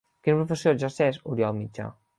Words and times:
Quina 0.27 0.37
professió 0.39 0.73
exerceix 0.77 1.21
Oriol 1.35 1.59
Mitjà? 1.61 1.91